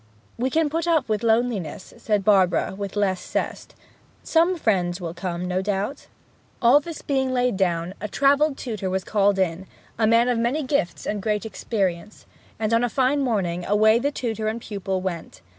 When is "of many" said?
10.27-10.63